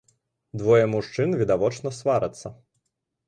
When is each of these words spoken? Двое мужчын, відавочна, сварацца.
Двое 0.59 0.85
мужчын, 0.93 1.37
відавочна, 1.41 1.93
сварацца. 1.99 2.47